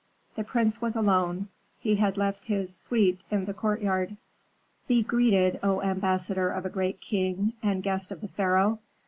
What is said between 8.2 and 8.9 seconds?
the pharaoh.